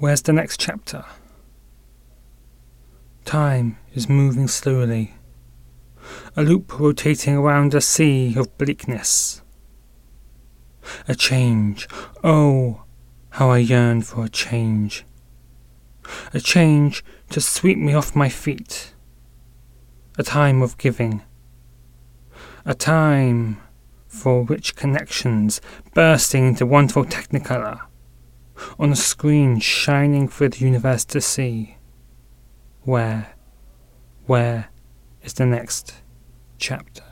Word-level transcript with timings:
Where's 0.00 0.22
the 0.22 0.32
next 0.32 0.58
chapter? 0.58 1.04
Time 3.26 3.76
is 3.92 4.08
moving 4.08 4.48
slowly, 4.48 5.12
a 6.34 6.42
loop 6.42 6.80
rotating 6.80 7.36
around 7.36 7.74
a 7.74 7.82
sea 7.82 8.34
of 8.34 8.56
bleakness. 8.56 9.42
A 11.06 11.14
change, 11.14 11.86
oh, 12.24 12.84
how 13.32 13.50
I 13.50 13.58
yearn 13.58 14.00
for 14.00 14.24
a 14.24 14.30
change. 14.30 15.04
A 16.32 16.40
change 16.40 17.04
to 17.28 17.42
sweep 17.42 17.76
me 17.76 17.92
off 17.92 18.16
my 18.16 18.30
feet. 18.30 18.94
A 20.16 20.22
time 20.22 20.62
of 20.62 20.78
giving. 20.78 21.20
A 22.64 22.72
time 22.72 23.58
for 24.08 24.44
rich 24.44 24.76
connections 24.76 25.60
bursting 25.92 26.46
into 26.46 26.64
wonderful 26.64 27.04
technicolor 27.04 27.80
on 28.80 28.90
a 28.90 28.96
screen 28.96 29.60
shining 29.60 30.26
for 30.26 30.48
the 30.48 30.64
universe 30.64 31.04
to 31.04 31.20
see. 31.20 31.76
Where, 32.84 33.34
where 34.24 34.70
is 35.22 35.34
the 35.34 35.44
next 35.44 35.96
chapter? 36.56 37.04